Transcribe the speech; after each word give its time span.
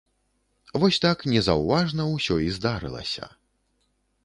Вось 0.83 0.97
так 1.03 1.17
незаўважна 1.33 2.03
усё 2.15 2.35
і 2.47 2.51
здарылася. 2.57 3.31